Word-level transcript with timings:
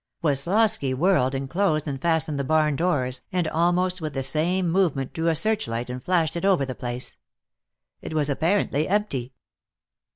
Woslosky 0.23 0.95
whirled 0.95 1.35
and 1.35 1.47
closed 1.47 1.87
and 1.87 2.01
fastened 2.01 2.39
the 2.39 2.43
barn 2.43 2.75
doors, 2.75 3.21
and 3.31 3.47
almost 3.49 4.01
with 4.01 4.13
the 4.15 4.23
same 4.23 4.67
movement 4.67 5.13
drew 5.13 5.27
a 5.27 5.35
searchlight 5.35 5.91
and 5.91 6.01
flashed 6.01 6.35
it 6.35 6.43
over 6.43 6.65
the 6.65 6.73
place. 6.73 7.17
It 8.01 8.15
was 8.15 8.27
apparently 8.27 8.87
empty. 8.87 9.35